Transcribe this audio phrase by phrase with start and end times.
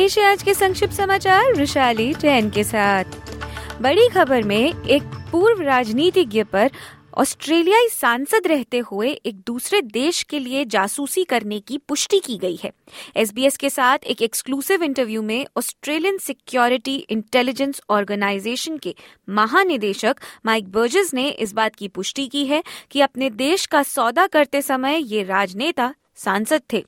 [0.00, 3.04] पेश है आज के संक्षिप्त समाचार, विशाली जैन के साथ।
[3.82, 6.70] बड़ी खबर में एक पूर्व राजनीतिज्ञ पर
[7.14, 12.58] ऑस्ट्रेलियाई सांसद रहते हुए एक दूसरे देश के लिए जासूसी करने की पुष्टि की गई
[12.64, 12.72] है।
[13.16, 18.94] एसबीएस के साथ एक एक्सक्लूसिव इंटरव्यू में ऑस्ट्रेलियन सिक्योरिटी इंटेलिजेंस ऑर्गेनाइजेशन के
[19.28, 24.26] महानिदेशक माइक बर्जेस ने इस बात की पुष्टि की है कि अपने देश का सौदा
[24.26, 26.84] करते समय ये राजनेता सांसद थे।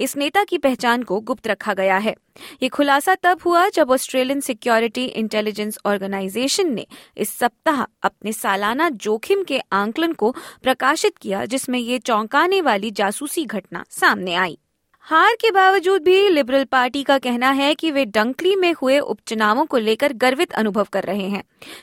[0.00, 2.14] इस नेता की पहचान को गुप्त रखा गया है।
[2.62, 9.42] ये खुलासा तब हुआ जब ऑस्ट्रेलियन सिक्योरिटी इंटेलिजेंस ऑर्गेनाइजेशन ने इस सप्ताह अपने सालाना जोखिम
[9.44, 14.58] के आंकलन को प्रकाशित किया, जिसमें ये चौंकाने वाली जासूसी घटना सामने आई।
[15.04, 19.64] हार के बावजूद भी लिबरल पार्टी का कहना है कि वे डंकली में हुए उपचुनावों
[19.66, 21.42] को लेकर गर्वित अनुभव कर रहे हैं।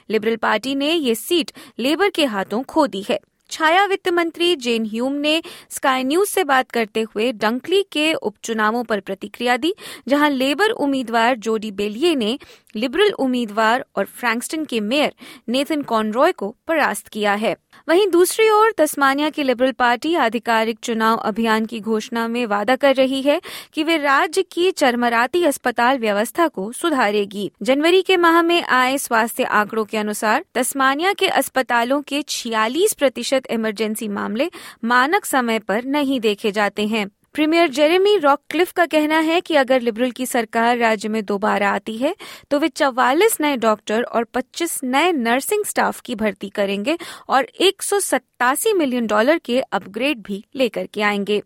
[0.09, 3.19] लिबरल पार्टी ने ये सीट लेबर के हाथों खो दी है।
[3.53, 8.83] छाया वित्त मंत्री जेन ह्यूम ने स्काई न्यूज़ से बात करते हुए डंकली के उपचुनावों
[8.83, 9.73] पर प्रतिक्रिया दी,
[10.07, 12.37] जहाँ लेबर उम्मीदवार जोडी बेलिये ने
[12.75, 15.13] लिबरल उम्मीदवार और फ्रैंकस्टन के मेयर
[15.49, 17.55] नेथन कॉनरॉय को परास्त किया है।
[17.89, 22.95] वहीं दूसरी ओर तस्मानिया की लिबरल पार्टी आधिकारिक चुनाव अभियान की घोषणा में वादा कर
[22.95, 23.41] रही है
[23.73, 29.43] कि वे राज्य की चरमराती अस्पताल व्यवस्था को सुधारेगी। जनवरी के माह में आए स्वास्थ्य
[29.43, 34.49] आंकड़ों के अनुसार तस्मानिया के अस्पतालों के छियालीस प्रतिशत इमरजेंसी मामले
[34.83, 39.81] मानक समय पर नहीं देखे जाते हैं। प्रीमियर जेरेमी रॉकक्लिफ का कहना है कि अगर
[39.81, 42.15] लिबरल की सरकार राज्य में दोबारा आती है
[42.51, 46.97] तो वे चौवालीस नए डॉक्टर और 25 नए नर्सिंग स्टाफ की भर्ती करेंगे
[47.29, 51.41] और एक सौ सत्तासी मिलियन डॉलर के अपग्रेड भी लेकर के आएँगे।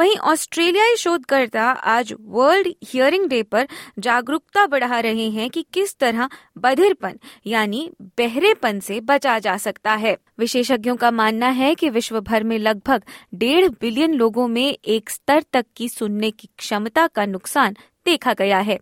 [0.00, 3.68] वहीं ऑस्ट्रेलियाई शोधकर्ता आज वर्ल्ड हियरिंग डे पर
[3.98, 6.28] जागरूकता बढ़ा रहे हैं कि किस तरह
[6.58, 12.44] बधिरपन, यानी बहरेपन से बचा जा सकता है। विशेषज्ञों का मानना है कि विश्व भर
[12.44, 13.02] में लगभग
[13.34, 18.58] डेढ़ बिलियन लोगों में एक स्तर तक की सुनने की क्षमता का नुकसान देखा गया
[18.58, 18.78] है।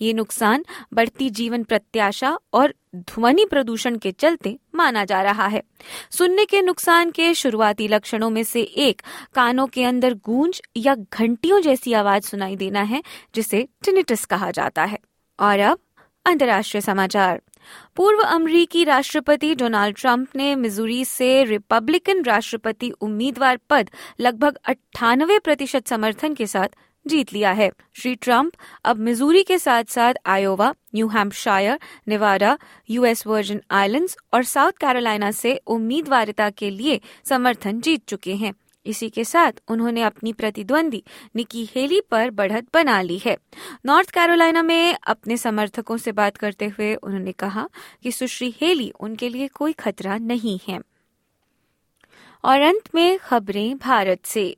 [0.00, 5.62] ये नुकसान बढ़ती जीवन प्रत्याशा और ध्वनि प्रदूषण के चलते माना जा रहा है।
[6.10, 9.02] सुनने के नुकसान के शुरुआती लक्षणों में से एक,
[9.34, 13.02] कानों के अंदर गूंज या घंटियों जैसी आवाज़ सुनाई देना है,
[13.34, 14.98] जिसे टिनिटस कहा जाता है।
[15.40, 15.78] और अब
[16.26, 17.42] अंतर्राष्ट्रीय समाचार।
[17.96, 23.90] पूर्व अमरीकी राष्ट्रपति डोनाल्ड ट्रंप ने मिजूरी से रिपब्लिकन राष्ट्रपति उम्मीदवार पद
[24.20, 26.68] लगभग अट्ठानवे प्रतिशत समर्थन के साथ
[27.06, 28.52] जीत लिया है। श्री ट्रंप
[28.84, 32.58] अब मिजूरी के साथ साथ Iowa, New Hampshire, Nevada,
[32.90, 38.54] US Virgin Islands और साउथ कैरोलिना से उम्मीदवारिता के लिए समर्थन जीत चुके हैं।
[38.86, 41.04] इसी के साथ उन्होंने अपनी प्रतिद्वंदी
[41.36, 43.36] निकी हेली पर बढ़त बना ली है।
[43.86, 47.68] नॉर्थ कैरोलिना में अपने समर्थकों से बात करते हुए उन्होंने कहा
[48.02, 50.80] कि सुश्री हेली उनके लिए कोई खतरा नहीं है।
[52.44, 54.56] और अंत में खबरें भारत से।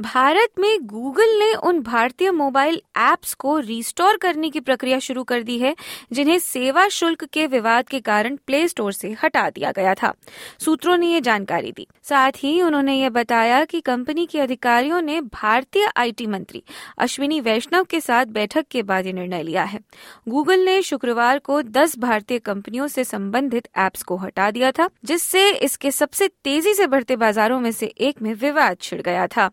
[0.00, 5.42] भारत में गूगल ने उन भारतीय मोबाइल ऐप्स को रिस्टोर करने की प्रक्रिया शुरू कर
[5.42, 5.76] दी है,
[6.12, 10.12] जिन्हें सेवा शुल्क के विवाद के कारण प्ले स्टोर से हटा दिया गया था।
[10.58, 15.20] सूत्रों ने ये जानकारी दी। साथ ही उन्होंने ये बताया कि कंपनी के अधिकारियों ने
[15.20, 16.62] भारतीय आईटी मंत्री
[16.98, 19.80] अश्विनी वैष्णव के साथ बैठक के बाद ये निर्णय लिया है।
[20.28, 25.50] गूगल ने शुक्रवार को दस भारतीय कंपनियों से संबंधित एप्स को हटा दिया था, जिससे
[25.50, 29.50] इसके सबसे तेज़ी से बढ़ते बाजारों में से एक में विवाद छिड़ गया था।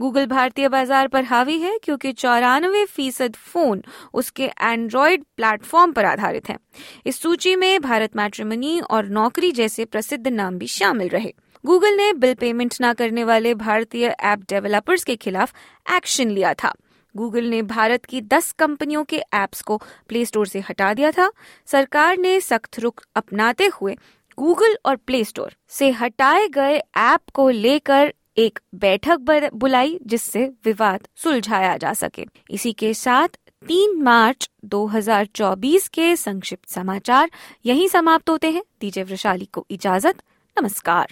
[0.00, 3.82] गूगल भारतीय बाज़ार पर हावी है क्योंकि चौरानवे फ़ीसद फ़ोन
[4.14, 6.58] उसके एंड्रॉयड प्लेटफॉर्म पर आधारित हैं।
[7.06, 11.32] इस सूची में भारत मैट्रिमनी और नौकरी जैसे प्रसिद्ध नाम भी शामिल रहे।
[11.64, 15.52] गूगल ने बिल पेमेंट न करने वाले भारतीय ऐप डेवलपर्स के खिलाफ
[15.96, 16.72] एक्शन लिया था।
[17.14, 19.76] गूगल ने भारत की 10 कंपनियों के ऐप्स को
[20.08, 21.30] प्ले स्टोर से हटा दिया था।
[21.66, 23.96] सरकार ने सख्त रुख अपनाते हुए
[24.38, 29.16] गूगल और प्ले स्टोर से हटाए गए ऐप को लेकर एक बैठक
[29.54, 33.28] बुलाई जिससे विवाद सुलझाया जा सके। इसी के साथ
[33.68, 37.30] तीन मार्च 2024 के संक्षिप्त समाचार
[37.66, 40.22] यहीं समाप्त होते हैं। दीजिए वृशाली को इजाज़त।
[40.60, 41.06] नमस्कार।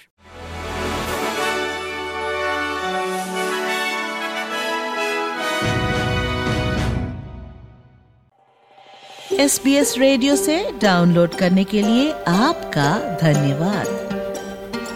[9.33, 14.02] एस बी एस रेडियो से डाउनलोड करने के लिए आपका धन्यवाद।